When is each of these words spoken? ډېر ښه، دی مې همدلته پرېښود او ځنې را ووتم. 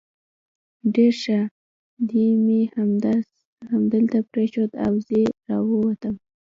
ډېر 0.93 1.13
ښه، 1.23 1.39
دی 2.09 2.25
مې 2.45 2.61
همدلته 3.71 4.17
پرېښود 4.31 4.71
او 4.85 4.93
ځنې 5.05 5.23
را 5.47 5.57
ووتم. 5.69 6.15